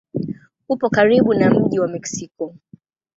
Upo 0.69 0.89
karibu 0.89 1.33
na 1.33 1.49
mji 1.49 1.79
wa 1.79 1.87
Meksiko. 1.87 2.55